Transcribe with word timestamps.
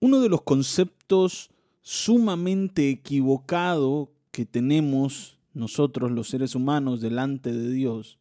Uno 0.00 0.20
de 0.20 0.28
los 0.28 0.42
conceptos 0.42 1.50
sumamente 1.82 2.90
equivocado 2.90 4.12
que 4.30 4.46
tenemos 4.46 5.38
nosotros 5.52 6.10
los 6.10 6.28
seres 6.28 6.54
humanos 6.54 7.00
delante 7.00 7.52
de 7.52 7.70
Dios 7.70 8.18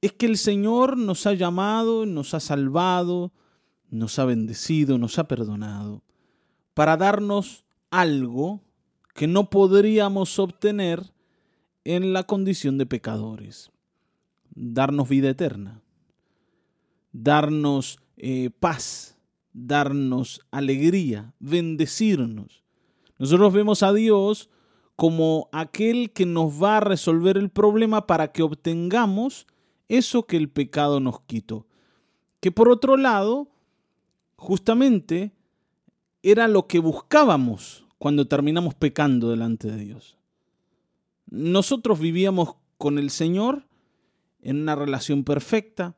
es 0.00 0.12
que 0.12 0.26
el 0.26 0.36
Señor 0.36 0.98
nos 0.98 1.26
ha 1.26 1.34
llamado, 1.34 2.06
nos 2.06 2.34
ha 2.34 2.40
salvado, 2.40 3.32
nos 3.88 4.18
ha 4.18 4.24
bendecido, 4.24 4.98
nos 4.98 5.18
ha 5.18 5.28
perdonado, 5.28 6.02
para 6.74 6.96
darnos 6.96 7.64
algo 7.90 8.60
que 9.14 9.28
no 9.28 9.48
podríamos 9.48 10.38
obtener 10.40 11.12
en 11.84 12.12
la 12.12 12.24
condición 12.24 12.78
de 12.78 12.86
pecadores. 12.86 13.70
Darnos 14.54 15.08
vida 15.08 15.30
eterna, 15.30 15.82
darnos 17.12 17.98
eh, 18.16 18.50
paz, 18.58 19.11
darnos 19.52 20.40
alegría, 20.50 21.34
bendecirnos. 21.38 22.62
Nosotros 23.18 23.52
vemos 23.52 23.82
a 23.82 23.92
Dios 23.92 24.50
como 24.96 25.48
aquel 25.52 26.12
que 26.12 26.26
nos 26.26 26.62
va 26.62 26.78
a 26.78 26.80
resolver 26.80 27.36
el 27.36 27.50
problema 27.50 28.06
para 28.06 28.32
que 28.32 28.42
obtengamos 28.42 29.46
eso 29.88 30.26
que 30.26 30.36
el 30.36 30.48
pecado 30.48 31.00
nos 31.00 31.20
quitó. 31.20 31.66
Que 32.40 32.50
por 32.50 32.68
otro 32.68 32.96
lado, 32.96 33.48
justamente 34.36 35.32
era 36.22 36.48
lo 36.48 36.66
que 36.66 36.78
buscábamos 36.78 37.84
cuando 37.98 38.26
terminamos 38.26 38.74
pecando 38.74 39.30
delante 39.30 39.70
de 39.70 39.76
Dios. 39.76 40.18
Nosotros 41.26 41.98
vivíamos 41.98 42.56
con 42.78 42.98
el 42.98 43.10
Señor 43.10 43.66
en 44.40 44.60
una 44.60 44.74
relación 44.74 45.24
perfecta, 45.24 45.94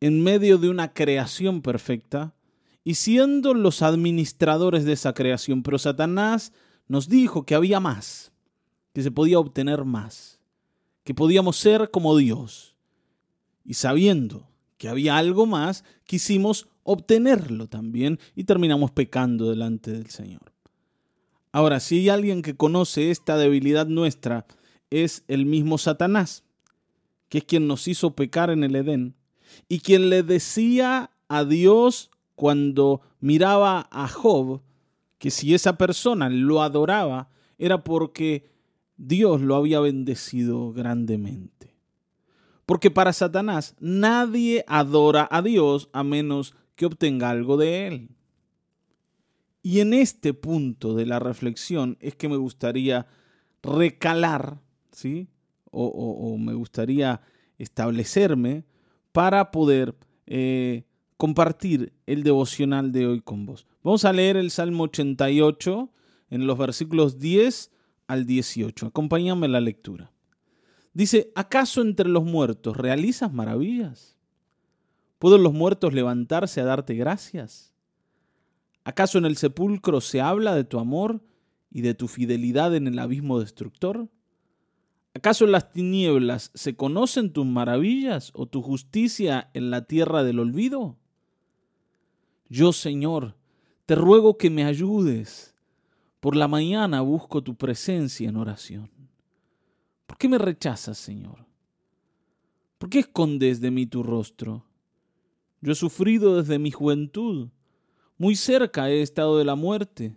en 0.00 0.22
medio 0.22 0.58
de 0.58 0.68
una 0.68 0.92
creación 0.92 1.62
perfecta, 1.62 2.34
y 2.84 2.94
siendo 2.94 3.54
los 3.54 3.82
administradores 3.82 4.84
de 4.84 4.92
esa 4.92 5.14
creación. 5.14 5.62
Pero 5.62 5.78
Satanás 5.78 6.52
nos 6.88 7.08
dijo 7.08 7.46
que 7.46 7.54
había 7.54 7.80
más, 7.80 8.32
que 8.92 9.02
se 9.02 9.10
podía 9.10 9.38
obtener 9.38 9.84
más, 9.84 10.40
que 11.04 11.14
podíamos 11.14 11.56
ser 11.56 11.90
como 11.90 12.16
Dios 12.16 12.76
y 13.64 13.74
sabiendo 13.74 14.48
que 14.78 14.88
había 14.88 15.16
algo 15.16 15.46
más, 15.46 15.84
quisimos 16.04 16.68
obtenerlo 16.82 17.68
también 17.68 18.18
y 18.34 18.44
terminamos 18.44 18.90
pecando 18.90 19.48
delante 19.48 19.92
del 19.92 20.10
Señor. 20.10 20.52
Ahora, 21.52 21.80
si 21.80 21.98
hay 21.98 22.08
alguien 22.08 22.42
que 22.42 22.56
conoce 22.56 23.10
esta 23.10 23.36
debilidad 23.36 23.86
nuestra, 23.86 24.46
es 24.90 25.24
el 25.28 25.46
mismo 25.46 25.78
Satanás, 25.78 26.44
que 27.28 27.38
es 27.38 27.44
quien 27.44 27.66
nos 27.66 27.86
hizo 27.88 28.16
pecar 28.16 28.50
en 28.50 28.64
el 28.64 28.74
Edén 28.74 29.14
y 29.68 29.80
quien 29.80 30.10
le 30.10 30.22
decía 30.22 31.10
a 31.28 31.44
Dios 31.44 32.10
cuando 32.42 33.02
miraba 33.20 33.86
a 33.92 34.08
Job 34.08 34.62
que 35.18 35.30
si 35.30 35.54
esa 35.54 35.78
persona 35.78 36.28
lo 36.28 36.60
adoraba 36.60 37.30
era 37.56 37.84
porque 37.84 38.50
Dios 38.96 39.40
lo 39.40 39.54
había 39.54 39.78
bendecido 39.78 40.72
grandemente. 40.72 41.76
Porque 42.66 42.90
para 42.90 43.12
Satanás 43.12 43.76
nadie 43.78 44.64
adora 44.66 45.28
a 45.30 45.40
Dios 45.40 45.88
a 45.92 46.02
menos 46.02 46.56
que 46.74 46.86
obtenga 46.86 47.30
algo 47.30 47.56
de 47.56 47.86
él. 47.86 48.08
Y 49.62 49.78
en 49.78 49.94
este 49.94 50.34
punto 50.34 50.94
de 50.94 51.06
la 51.06 51.20
reflexión 51.20 51.96
es 52.00 52.16
que 52.16 52.28
me 52.28 52.38
gustaría 52.38 53.06
recalar, 53.62 54.58
¿sí? 54.90 55.28
O, 55.70 56.36
me 56.38 56.54
gustaría 56.54 57.20
establecerme 57.56 58.64
para 59.12 59.52
poder 59.52 59.94
eh, 60.26 60.86
compartir 61.22 61.92
el 62.06 62.24
devocional 62.24 62.90
de 62.90 63.06
hoy 63.06 63.20
con 63.20 63.46
vos. 63.46 63.68
Vamos 63.84 64.04
a 64.04 64.12
leer 64.12 64.36
el 64.36 64.50
Salmo 64.50 64.82
88 64.82 65.88
en 66.30 66.48
los 66.48 66.58
versículos 66.58 67.20
10 67.20 67.70
al 68.08 68.26
18. 68.26 68.86
Acompáñame 68.86 69.46
la 69.46 69.60
lectura. 69.60 70.10
Dice, 70.92 71.30
¿acaso 71.36 71.80
entre 71.80 72.08
los 72.08 72.24
muertos 72.24 72.76
realizas 72.76 73.32
maravillas? 73.32 74.18
¿Pueden 75.20 75.44
los 75.44 75.52
muertos 75.52 75.94
levantarse 75.94 76.60
a 76.60 76.64
darte 76.64 76.96
gracias? 76.96 77.72
¿Acaso 78.82 79.16
en 79.16 79.24
el 79.24 79.36
sepulcro 79.36 80.00
se 80.00 80.20
habla 80.20 80.56
de 80.56 80.64
tu 80.64 80.80
amor 80.80 81.22
y 81.70 81.82
de 81.82 81.94
tu 81.94 82.08
fidelidad 82.08 82.74
en 82.74 82.88
el 82.88 82.98
abismo 82.98 83.38
destructor? 83.38 84.08
¿Acaso 85.14 85.44
en 85.44 85.52
las 85.52 85.70
tinieblas 85.70 86.50
se 86.54 86.74
conocen 86.74 87.32
tus 87.32 87.46
maravillas 87.46 88.32
o 88.34 88.46
tu 88.46 88.60
justicia 88.60 89.52
en 89.54 89.70
la 89.70 89.84
tierra 89.84 90.24
del 90.24 90.40
olvido? 90.40 90.98
Yo, 92.52 92.74
Señor, 92.74 93.34
te 93.86 93.94
ruego 93.94 94.36
que 94.36 94.50
me 94.50 94.64
ayudes. 94.64 95.54
Por 96.20 96.36
la 96.36 96.48
mañana 96.48 97.00
busco 97.00 97.42
tu 97.42 97.54
presencia 97.54 98.28
en 98.28 98.36
oración. 98.36 98.90
¿Por 100.06 100.18
qué 100.18 100.28
me 100.28 100.36
rechazas, 100.36 100.98
Señor? 100.98 101.46
¿Por 102.76 102.90
qué 102.90 102.98
escondes 102.98 103.62
de 103.62 103.70
mí 103.70 103.86
tu 103.86 104.02
rostro? 104.02 104.66
Yo 105.62 105.72
he 105.72 105.74
sufrido 105.74 106.36
desde 106.36 106.58
mi 106.58 106.70
juventud. 106.70 107.48
Muy 108.18 108.36
cerca 108.36 108.90
he 108.90 109.00
estado 109.00 109.38
de 109.38 109.46
la 109.46 109.54
muerte. 109.54 110.14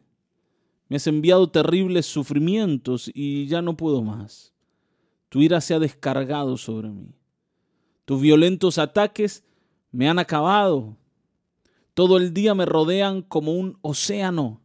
Me 0.89 0.97
has 0.97 1.07
enviado 1.07 1.49
terribles 1.49 2.05
sufrimientos 2.05 3.09
y 3.13 3.47
ya 3.47 3.61
no 3.61 3.77
puedo 3.77 4.01
más. 4.01 4.53
Tu 5.29 5.39
ira 5.39 5.61
se 5.61 5.73
ha 5.73 5.79
descargado 5.79 6.57
sobre 6.57 6.89
mí. 6.89 7.15
Tus 8.03 8.19
violentos 8.19 8.77
ataques 8.77 9.45
me 9.89 10.09
han 10.09 10.19
acabado. 10.19 10.97
Todo 11.95 12.17
el 12.17 12.33
día 12.33 12.53
me 12.53 12.65
rodean 12.65 13.21
como 13.21 13.53
un 13.53 13.79
océano 13.81 14.61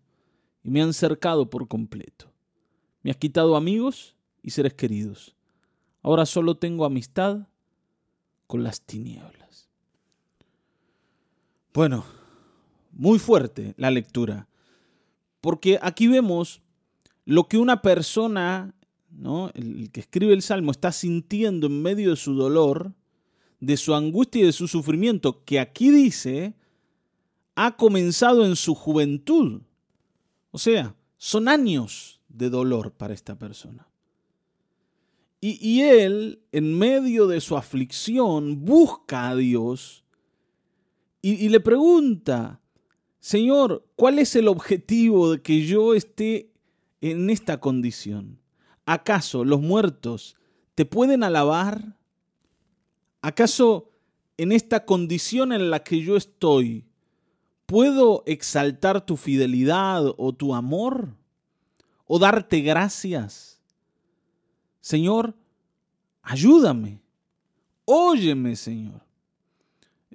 y 0.64 0.70
me 0.70 0.82
han 0.82 0.92
cercado 0.92 1.48
por 1.48 1.68
completo. 1.68 2.32
Me 3.02 3.12
has 3.12 3.16
quitado 3.16 3.54
amigos 3.54 4.16
y 4.42 4.50
seres 4.50 4.74
queridos. 4.74 5.36
Ahora 6.02 6.26
solo 6.26 6.56
tengo 6.56 6.84
amistad 6.84 7.46
con 8.48 8.64
las 8.64 8.80
tinieblas. 8.80 9.68
Bueno, 11.72 12.04
muy 12.90 13.20
fuerte 13.20 13.74
la 13.76 13.92
lectura, 13.92 14.48
porque 15.40 15.78
aquí 15.80 16.08
vemos 16.08 16.62
lo 17.24 17.46
que 17.46 17.58
una 17.58 17.80
persona, 17.80 18.74
¿no? 19.08 19.52
el 19.54 19.92
que 19.92 20.00
escribe 20.00 20.32
el 20.32 20.42
Salmo, 20.42 20.72
está 20.72 20.90
sintiendo 20.90 21.68
en 21.68 21.80
medio 21.80 22.10
de 22.10 22.16
su 22.16 22.34
dolor, 22.34 22.92
de 23.60 23.76
su 23.76 23.94
angustia 23.94 24.42
y 24.42 24.46
de 24.46 24.52
su 24.52 24.66
sufrimiento, 24.66 25.44
que 25.44 25.60
aquí 25.60 25.90
dice, 25.90 26.56
ha 27.62 27.76
comenzado 27.76 28.46
en 28.46 28.56
su 28.56 28.74
juventud. 28.74 29.60
O 30.50 30.56
sea, 30.56 30.96
son 31.18 31.46
años 31.46 32.22
de 32.30 32.48
dolor 32.48 32.92
para 32.92 33.12
esta 33.12 33.38
persona. 33.38 33.86
Y, 35.42 35.80
él, 35.80 36.42
en 36.52 36.78
medio 36.78 37.26
de 37.26 37.40
su 37.40 37.56
aflicción, 37.56 38.64
busca 38.64 39.28
a 39.28 39.36
Dios 39.36 40.04
y, 41.22 41.48
le 41.48 41.60
pregunta, 41.60 42.60
Señor, 43.20 43.86
¿cuál 43.94 44.18
es 44.18 44.36
el 44.36 44.48
objetivo 44.48 45.32
de 45.32 45.42
que 45.42 45.66
yo 45.66 45.94
esté 45.94 46.52
en 47.02 47.28
esta 47.28 47.60
condición? 47.60 48.38
¿Acaso 48.86 49.44
los 49.44 49.60
muertos 49.60 50.36
te 50.74 50.86
pueden 50.86 51.22
alabar? 51.22 51.98
¿Acaso 53.20 53.90
en 54.38 54.52
esta 54.52 54.84
condición 54.86 55.52
en 55.52 55.70
la 55.70 55.84
que 55.84 56.02
yo 56.02 56.16
estoy, 56.16 56.89
puedo 57.70 58.24
exaltar 58.26 59.06
tu 59.06 59.16
fidelidad 59.16 60.04
o 60.16 60.32
tu 60.32 60.56
amor? 60.56 61.14
¿O 62.04 62.18
darte 62.18 62.62
gracias? 62.62 63.60
Señor, 64.80 65.36
ayúdame, 66.20 67.00
óyeme, 67.84 68.56
Señor. 68.56 69.02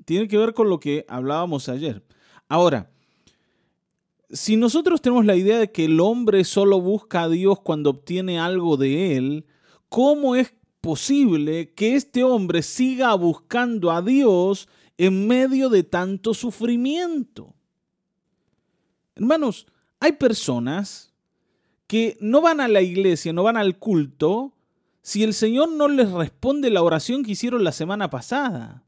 Tiene 0.03 0.27
que 0.27 0.37
ver 0.37 0.53
con 0.53 0.67
lo 0.67 0.81
que 0.81 1.05
hablábamos 1.07 1.69
ayer. 1.69 2.03
Ahora, 2.49 2.91
si 4.29 4.57
nosotros 4.57 5.01
tenemos 5.01 5.25
la 5.25 5.37
idea 5.37 5.57
de 5.57 5.71
que 5.71 5.85
el 5.85 6.01
hombre 6.01 6.43
solo 6.43 6.81
busca 6.81 7.23
a 7.23 7.29
Dios 7.29 7.61
cuando 7.61 7.91
obtiene 7.91 8.37
algo 8.37 8.75
de 8.75 9.15
Él, 9.15 9.45
¿cómo 9.87 10.35
es 10.35 10.53
posible 10.81 11.73
que 11.73 11.95
este 11.95 12.25
hombre 12.25 12.61
siga 12.63 13.13
buscando 13.15 13.91
a 13.91 14.01
Dios 14.01 14.67
en 14.97 15.27
medio 15.27 15.69
de 15.69 15.83
tanto 15.83 16.33
sufrimiento? 16.33 17.53
Hermanos, 19.15 19.67
hay 19.99 20.13
personas 20.13 21.13
que 21.87 22.17
no 22.19 22.41
van 22.41 22.59
a 22.59 22.67
la 22.67 22.81
iglesia, 22.81 23.33
no 23.33 23.43
van 23.43 23.57
al 23.57 23.77
culto, 23.77 24.53
si 25.01 25.23
el 25.23 25.33
Señor 25.33 25.69
no 25.69 25.87
les 25.87 26.11
responde 26.11 26.69
la 26.71 26.81
oración 26.81 27.23
que 27.23 27.31
hicieron 27.31 27.63
la 27.63 27.71
semana 27.71 28.09
pasada? 28.09 28.83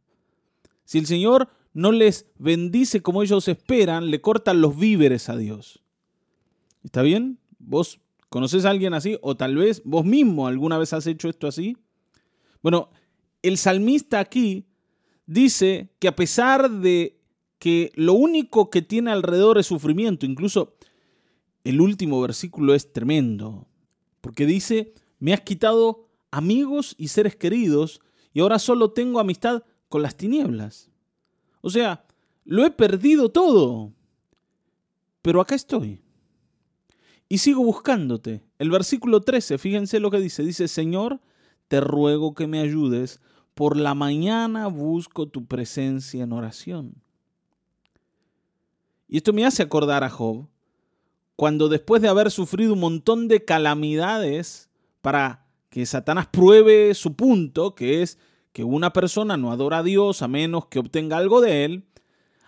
Si 0.83 0.97
el 0.97 1.05
Señor 1.05 1.49
no 1.73 1.91
les 1.91 2.25
bendice 2.39 3.03
como 3.03 3.21
ellos 3.21 3.47
esperan, 3.47 4.09
le 4.09 4.19
cortan 4.19 4.61
los 4.61 4.77
víveres 4.77 5.29
a 5.29 5.37
Dios. 5.37 5.83
¿Está 6.83 7.03
bien? 7.03 7.37
¿Vos 7.59 7.99
conoces 8.29 8.65
a 8.65 8.71
alguien 8.71 8.95
así? 8.95 9.19
O 9.21 9.37
tal 9.37 9.57
vez 9.57 9.83
vos 9.85 10.05
mismo 10.05 10.47
alguna 10.47 10.79
vez 10.79 10.91
has 10.93 11.05
hecho 11.05 11.29
esto 11.29 11.45
así. 11.45 11.77
Bueno, 12.63 12.89
el 13.43 13.57
salmista 13.57 14.19
aquí 14.19 14.65
dice 15.27 15.91
que 15.99 16.07
a 16.07 16.15
pesar 16.15 16.71
de 16.71 17.17
que 17.59 17.91
lo 17.95 18.13
único 18.13 18.69
que 18.69 18.81
tiene 18.81 19.11
alrededor 19.11 19.57
es 19.57 19.67
sufrimiento. 19.67 20.25
Incluso 20.25 20.75
el 21.63 21.81
último 21.81 22.21
versículo 22.21 22.73
es 22.73 22.93
tremendo, 22.93 23.67
porque 24.21 24.45
dice, 24.45 24.93
me 25.19 25.33
has 25.33 25.41
quitado 25.41 26.09
amigos 26.31 26.95
y 26.97 27.09
seres 27.09 27.35
queridos 27.35 28.01
y 28.33 28.41
ahora 28.41 28.59
solo 28.59 28.91
tengo 28.91 29.19
amistad 29.19 29.63
con 29.89 30.01
las 30.01 30.15
tinieblas. 30.15 30.89
O 31.61 31.69
sea, 31.69 32.05
lo 32.45 32.65
he 32.65 32.71
perdido 32.71 33.29
todo, 33.29 33.93
pero 35.21 35.41
acá 35.41 35.55
estoy. 35.55 36.01
Y 37.29 37.39
sigo 37.39 37.63
buscándote. 37.63 38.43
El 38.57 38.69
versículo 38.69 39.21
13, 39.21 39.57
fíjense 39.57 39.99
lo 39.99 40.09
que 40.09 40.19
dice. 40.19 40.43
Dice, 40.43 40.69
Señor, 40.69 41.19
te 41.67 41.81
ruego 41.81 42.33
que 42.33 42.47
me 42.47 42.61
ayudes. 42.61 43.19
Por 43.57 43.75
la 43.75 43.95
mañana 43.95 44.67
busco 44.67 45.29
tu 45.29 45.47
presencia 45.47 46.23
en 46.23 46.31
oración. 46.31 46.93
Y 49.07 49.17
esto 49.17 49.33
me 49.33 49.47
hace 49.47 49.63
acordar 49.63 50.03
a 50.03 50.11
Job, 50.11 50.47
cuando 51.35 51.67
después 51.67 52.03
de 52.03 52.07
haber 52.07 52.29
sufrido 52.29 52.73
un 52.73 52.81
montón 52.81 53.27
de 53.27 53.43
calamidades 53.43 54.69
para 55.01 55.47
que 55.71 55.87
Satanás 55.87 56.27
pruebe 56.27 56.93
su 56.93 57.15
punto, 57.15 57.73
que 57.73 58.03
es 58.03 58.19
que 58.53 58.63
una 58.63 58.93
persona 58.93 59.37
no 59.37 59.51
adora 59.51 59.79
a 59.79 59.83
Dios 59.83 60.21
a 60.21 60.27
menos 60.27 60.67
que 60.67 60.77
obtenga 60.77 61.17
algo 61.17 61.41
de 61.41 61.65
él, 61.65 61.87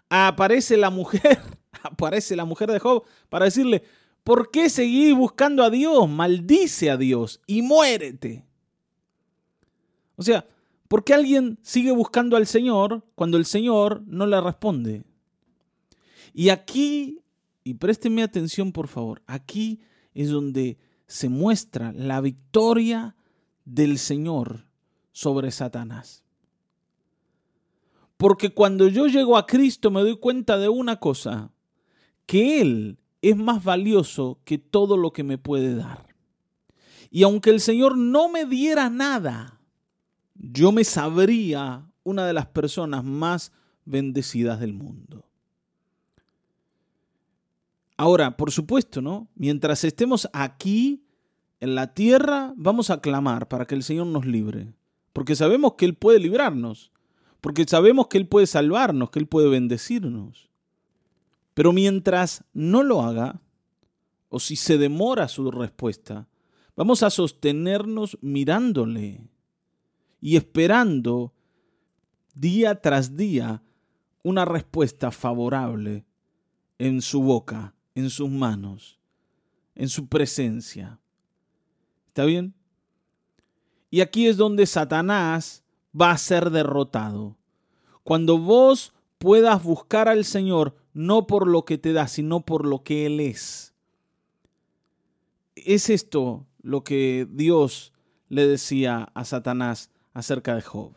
aparece 0.10 0.78
la 0.78 0.92
mujer, 0.92 1.42
aparece 1.82 2.36
la 2.36 2.46
mujer 2.46 2.70
de 2.70 2.78
Job 2.78 3.04
para 3.30 3.46
decirle, 3.46 3.82
¿por 4.24 4.52
qué 4.52 4.70
seguís 4.70 5.16
buscando 5.16 5.64
a 5.64 5.72
Dios? 5.72 6.08
Maldice 6.08 6.92
a 6.92 6.98
Dios 6.98 7.42
y 7.48 7.64
muérete. 7.64 8.46
O 10.16 10.22
sea, 10.22 10.46
¿por 10.90 11.06
qué 11.06 11.14
alguien 11.14 11.58
sigue 11.62 11.92
buscando 11.92 12.36
al 12.36 12.48
Señor 12.48 13.06
cuando 13.16 13.38
el 13.38 13.46
Señor 13.46 14.04
no 14.06 14.26
le 14.26 14.42
responde? 14.42 15.06
Y 16.34 16.50
aquí, 16.50 17.22
y 17.64 17.76
présteme 17.76 18.24
atención 18.24 18.74
por 18.74 18.90
favor, 18.90 19.22
aquí 19.26 19.80
es 20.14 20.30
donde 20.30 20.78
se 21.08 21.30
muestra 21.30 21.94
la 21.94 22.20
victoria 22.20 23.16
del 23.64 23.98
Señor 23.98 24.66
sobre 25.14 25.52
Satanás. 25.52 26.24
Porque 28.18 28.54
cuando 28.54 28.88
yo 28.90 29.08
llego 29.08 29.38
a 29.38 29.46
Cristo 29.46 29.92
me 29.92 30.02
doy 30.02 30.18
cuenta 30.18 30.58
de 30.58 30.70
una 30.70 31.00
cosa, 31.00 31.52
que 32.26 32.62
Él 32.62 33.00
es 33.22 33.38
más 33.38 33.64
valioso 33.64 34.40
que 34.44 34.58
todo 34.58 34.98
lo 34.98 35.12
que 35.14 35.24
me 35.24 35.38
puede 35.38 35.76
dar. 35.76 36.16
Y 37.12 37.24
aunque 37.24 37.50
el 37.50 37.60
Señor 37.60 37.98
no 37.98 38.30
me 38.30 38.46
diera 38.46 38.90
nada, 38.90 39.59
yo 40.52 40.72
me 40.72 40.84
sabría 40.84 41.86
una 42.04 42.26
de 42.26 42.34
las 42.34 42.48
personas 42.48 43.04
más 43.04 43.52
bendecidas 43.86 44.60
del 44.60 44.74
mundo. 44.74 45.26
Ahora, 47.98 48.38
por 48.38 48.52
supuesto, 48.52 49.02
¿no? 49.02 49.28
Mientras 49.36 49.84
estemos 49.84 50.30
aquí 50.32 51.04
en 51.60 51.76
la 51.76 51.94
tierra, 51.94 52.54
vamos 52.56 52.90
a 52.90 53.02
clamar 53.02 53.48
para 53.48 53.66
que 53.66 53.76
el 53.76 53.84
Señor 53.84 54.08
nos 54.08 54.26
libre, 54.26 54.74
porque 55.12 55.36
sabemos 55.36 55.74
que 55.74 55.86
Él 55.86 55.96
puede 55.96 56.20
librarnos, 56.20 56.92
porque 57.42 57.66
sabemos 57.68 58.08
que 58.08 58.18
Él 58.18 58.28
puede 58.28 58.48
salvarnos, 58.48 59.10
que 59.10 59.20
Él 59.20 59.28
puede 59.28 59.50
bendecirnos. 59.50 60.50
Pero 61.54 61.74
mientras 61.74 62.46
no 62.54 62.84
lo 62.84 63.02
haga, 63.02 63.42
o 64.30 64.40
si 64.40 64.56
se 64.56 64.78
demora 64.78 65.28
su 65.28 65.52
respuesta, 65.52 66.30
vamos 66.78 67.04
a 67.04 67.10
sostenernos 67.10 68.18
mirándole 68.22 69.28
y 70.22 70.38
esperando 70.38 71.34
día 72.34 72.82
tras 72.82 73.16
día 73.16 73.64
una 74.24 74.46
respuesta 74.46 75.12
favorable 75.12 76.06
en 76.78 77.02
su 77.02 77.22
boca 77.22 77.74
en 78.00 78.10
sus 78.10 78.30
manos, 78.30 79.00
en 79.76 79.90
su 79.90 80.08
presencia. 80.08 81.00
¿Está 82.08 82.26
bien? 82.26 82.54
Y 83.90 84.02
aquí 84.02 84.28
es 84.28 84.38
donde 84.38 84.66
Satanás 84.66 85.64
va 86.00 86.12
a 86.12 86.18
ser 86.18 86.50
derrotado. 86.50 87.38
Cuando 88.04 88.38
vos 88.38 88.94
puedas 89.18 89.64
buscar 89.64 90.08
al 90.08 90.26
Señor 90.26 90.76
no 90.94 91.28
por 91.28 91.48
lo 91.48 91.66
que 91.66 91.78
te 91.78 91.94
da, 91.94 92.08
sino 92.08 92.46
por 92.46 92.66
lo 92.66 92.84
que 92.84 93.06
Él 93.06 93.20
es. 93.20 93.74
Es 95.56 95.90
esto 95.90 96.48
lo 96.62 96.84
que 96.84 97.28
Dios 97.30 97.94
le 98.28 98.48
decía 98.48 99.10
a 99.14 99.26
Satanás 99.26 99.92
acerca 100.20 100.56
de 100.56 100.62
Job. 100.62 100.94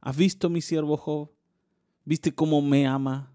¿Has 0.00 0.16
visto 0.16 0.48
mi 0.48 0.60
siervo 0.60 0.96
Job? 0.96 1.30
¿Viste 2.04 2.34
cómo 2.34 2.62
me 2.62 2.86
ama? 2.86 3.32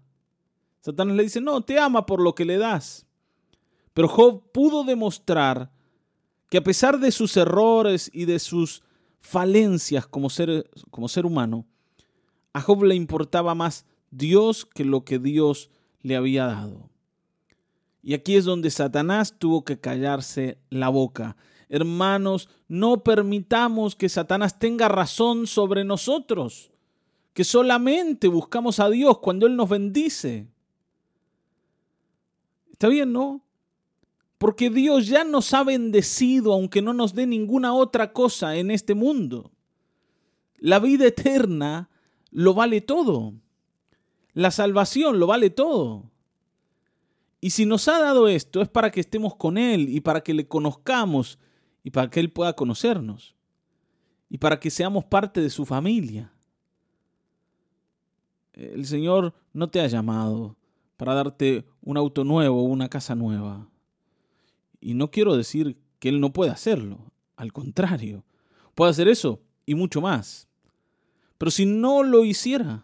Satanás 0.80 1.16
le 1.16 1.22
dice, 1.22 1.40
no, 1.40 1.62
te 1.62 1.78
ama 1.78 2.06
por 2.06 2.20
lo 2.20 2.34
que 2.34 2.44
le 2.44 2.58
das. 2.58 3.06
Pero 3.94 4.08
Job 4.08 4.50
pudo 4.52 4.84
demostrar 4.84 5.70
que 6.48 6.58
a 6.58 6.64
pesar 6.64 6.98
de 6.98 7.10
sus 7.12 7.36
errores 7.36 8.10
y 8.12 8.24
de 8.24 8.38
sus 8.38 8.82
falencias 9.20 10.06
como 10.06 10.30
ser, 10.30 10.70
como 10.90 11.08
ser 11.08 11.26
humano, 11.26 11.66
a 12.52 12.60
Job 12.60 12.84
le 12.84 12.94
importaba 12.94 13.54
más 13.54 13.86
Dios 14.10 14.64
que 14.64 14.84
lo 14.84 15.04
que 15.04 15.18
Dios 15.18 15.70
le 16.02 16.16
había 16.16 16.46
dado. 16.46 16.90
Y 18.02 18.14
aquí 18.14 18.36
es 18.36 18.44
donde 18.44 18.70
Satanás 18.70 19.34
tuvo 19.38 19.64
que 19.64 19.80
callarse 19.80 20.58
la 20.70 20.88
boca. 20.88 21.36
Hermanos, 21.68 22.48
no 22.68 23.02
permitamos 23.02 23.96
que 23.96 24.08
Satanás 24.08 24.58
tenga 24.58 24.88
razón 24.88 25.46
sobre 25.46 25.84
nosotros, 25.84 26.70
que 27.32 27.44
solamente 27.44 28.28
buscamos 28.28 28.78
a 28.78 28.88
Dios 28.88 29.18
cuando 29.18 29.46
Él 29.46 29.56
nos 29.56 29.68
bendice. 29.68 30.48
Está 32.70 32.88
bien, 32.88 33.12
¿no? 33.12 33.42
Porque 34.38 34.70
Dios 34.70 35.06
ya 35.06 35.24
nos 35.24 35.54
ha 35.54 35.64
bendecido 35.64 36.52
aunque 36.52 36.82
no 36.82 36.92
nos 36.92 37.14
dé 37.14 37.26
ninguna 37.26 37.72
otra 37.72 38.12
cosa 38.12 38.56
en 38.56 38.70
este 38.70 38.94
mundo. 38.94 39.50
La 40.58 40.78
vida 40.78 41.06
eterna 41.06 41.90
lo 42.30 42.54
vale 42.54 42.80
todo. 42.80 43.34
La 44.34 44.50
salvación 44.50 45.18
lo 45.18 45.26
vale 45.26 45.50
todo. 45.50 46.10
Y 47.40 47.50
si 47.50 47.64
nos 47.64 47.88
ha 47.88 47.98
dado 47.98 48.28
esto 48.28 48.60
es 48.60 48.68
para 48.68 48.90
que 48.90 49.00
estemos 49.00 49.36
con 49.36 49.56
Él 49.56 49.88
y 49.88 50.00
para 50.00 50.20
que 50.20 50.34
le 50.34 50.46
conozcamos 50.46 51.38
y 51.86 51.90
para 51.92 52.10
que 52.10 52.18
Él 52.18 52.32
pueda 52.32 52.52
conocernos 52.54 53.36
y 54.28 54.38
para 54.38 54.58
que 54.58 54.70
seamos 54.70 55.04
parte 55.04 55.40
de 55.40 55.50
su 55.50 55.64
familia. 55.64 56.32
El 58.54 58.86
Señor 58.86 59.32
no 59.52 59.70
te 59.70 59.80
ha 59.80 59.86
llamado 59.86 60.56
para 60.96 61.14
darte 61.14 61.64
un 61.82 61.96
auto 61.96 62.24
nuevo 62.24 62.64
una 62.64 62.88
casa 62.88 63.14
nueva. 63.14 63.70
Y 64.80 64.94
no 64.94 65.12
quiero 65.12 65.36
decir 65.36 65.78
que 66.00 66.08
Él 66.08 66.18
no 66.18 66.32
puede 66.32 66.50
hacerlo, 66.50 67.12
al 67.36 67.52
contrario, 67.52 68.24
puede 68.74 68.90
hacer 68.90 69.06
eso 69.06 69.40
y 69.64 69.76
mucho 69.76 70.00
más. 70.00 70.48
Pero 71.38 71.52
si 71.52 71.66
no 71.66 72.02
lo 72.02 72.24
hiciera, 72.24 72.82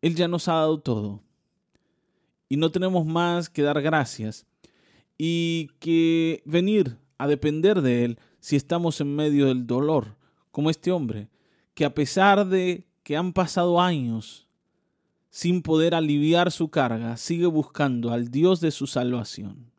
Él 0.00 0.14
ya 0.14 0.28
nos 0.28 0.48
ha 0.48 0.54
dado 0.54 0.80
todo. 0.80 1.22
Y 2.48 2.56
no 2.56 2.72
tenemos 2.72 3.04
más 3.04 3.50
que 3.50 3.60
dar 3.60 3.82
gracias 3.82 4.46
y 5.18 5.68
que 5.78 6.42
venir 6.46 7.03
a 7.18 7.26
depender 7.26 7.82
de 7.82 8.04
Él 8.04 8.18
si 8.40 8.56
estamos 8.56 9.00
en 9.00 9.14
medio 9.14 9.46
del 9.46 9.66
dolor, 9.66 10.16
como 10.50 10.70
este 10.70 10.92
hombre, 10.92 11.28
que 11.74 11.84
a 11.84 11.94
pesar 11.94 12.46
de 12.46 12.86
que 13.02 13.16
han 13.16 13.32
pasado 13.32 13.80
años 13.80 14.46
sin 15.30 15.62
poder 15.62 15.94
aliviar 15.94 16.52
su 16.52 16.68
carga, 16.68 17.16
sigue 17.16 17.46
buscando 17.46 18.12
al 18.12 18.30
Dios 18.30 18.60
de 18.60 18.70
su 18.70 18.86
salvación. 18.86 19.70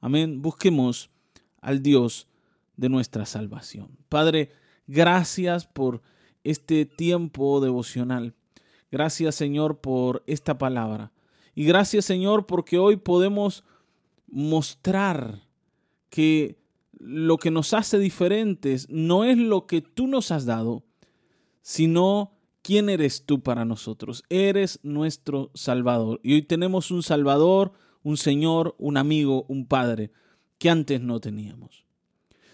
Amén. 0.00 0.42
Busquemos 0.42 1.10
al 1.60 1.82
Dios 1.82 2.28
de 2.76 2.88
nuestra 2.88 3.26
salvación. 3.26 3.88
Padre, 4.08 4.52
gracias 4.86 5.66
por 5.66 6.02
este 6.44 6.86
tiempo 6.86 7.60
devocional. 7.60 8.34
Gracias 8.92 9.34
Señor 9.34 9.80
por 9.80 10.22
esta 10.26 10.58
palabra. 10.58 11.12
Y 11.54 11.64
gracias 11.64 12.04
Señor 12.04 12.46
porque 12.46 12.78
hoy 12.78 12.96
podemos 12.96 13.64
mostrar 14.28 15.45
que 16.08 16.58
lo 16.98 17.36
que 17.36 17.50
nos 17.50 17.74
hace 17.74 17.98
diferentes 17.98 18.88
no 18.88 19.24
es 19.24 19.36
lo 19.38 19.66
que 19.66 19.80
tú 19.82 20.06
nos 20.06 20.30
has 20.30 20.46
dado, 20.46 20.84
sino 21.62 22.36
¿Quién 22.66 22.88
eres 22.88 23.24
tú 23.24 23.44
para 23.44 23.64
nosotros? 23.64 24.24
Eres 24.28 24.80
nuestro 24.82 25.52
Salvador. 25.54 26.18
Y 26.24 26.34
hoy 26.34 26.42
tenemos 26.42 26.90
un 26.90 27.04
Salvador, 27.04 27.74
un 28.02 28.16
Señor, 28.16 28.74
un 28.80 28.96
amigo, 28.96 29.44
un 29.46 29.68
Padre, 29.68 30.10
que 30.58 30.68
antes 30.68 31.00
no 31.00 31.20
teníamos. 31.20 31.84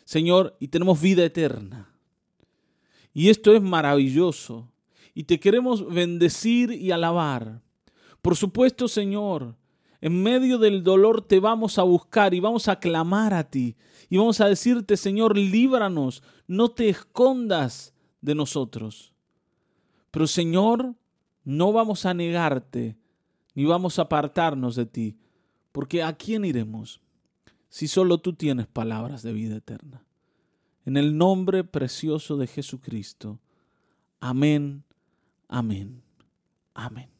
Señor, 0.04 0.54
y 0.60 0.68
tenemos 0.68 1.00
vida 1.00 1.24
eterna. 1.24 1.94
Y 3.14 3.30
esto 3.30 3.54
es 3.54 3.62
maravilloso. 3.62 4.70
Y 5.14 5.24
te 5.24 5.40
queremos 5.40 5.90
bendecir 5.90 6.72
y 6.72 6.90
alabar. 6.90 7.62
Por 8.20 8.36
supuesto, 8.36 8.88
Señor, 8.88 9.56
en 10.02 10.20
medio 10.20 10.58
del 10.58 10.82
dolor 10.82 11.22
te 11.22 11.38
vamos 11.38 11.78
a 11.78 11.84
buscar 11.84 12.34
y 12.34 12.40
vamos 12.40 12.66
a 12.66 12.80
clamar 12.80 13.32
a 13.32 13.48
ti. 13.48 13.76
Y 14.10 14.16
vamos 14.18 14.40
a 14.40 14.48
decirte, 14.48 14.96
Señor, 14.96 15.38
líbranos, 15.38 16.24
no 16.48 16.72
te 16.72 16.88
escondas 16.88 17.94
de 18.20 18.34
nosotros. 18.34 19.14
Pero 20.10 20.26
Señor, 20.26 20.96
No 21.44 21.72
vamos 21.72 22.06
a 22.06 22.14
negarte, 22.14 22.96
ni 23.56 23.64
vamos 23.64 23.98
a 23.98 24.02
apartarnos 24.02 24.76
de 24.76 24.86
ti, 24.86 25.18
porque 25.72 26.04
¿a 26.04 26.12
quién 26.12 26.44
iremos 26.44 27.00
si 27.68 27.88
solo 27.88 28.18
tú 28.18 28.34
tienes 28.34 28.68
palabras 28.68 29.24
de 29.24 29.32
vida 29.32 29.56
eterna? 29.56 30.04
En 30.84 30.96
el 30.96 31.18
nombre 31.18 31.64
precioso 31.64 32.36
de 32.36 32.46
Jesucristo. 32.46 33.40
Amén, 34.20 34.84
amén, 35.48 36.00
amén. 36.74 37.11